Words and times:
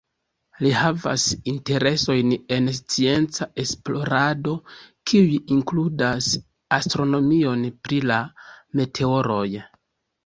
Li 0.65 0.69
havas 0.75 1.23
interesojn 1.51 2.31
en 2.57 2.69
scienca 2.77 3.47
esplorado, 3.65 4.55
kiuj 5.11 5.37
inkludas 5.59 6.31
astronomion 6.81 7.67
pri 7.89 8.05
la 8.13 8.21
meteoroj. 8.81 9.49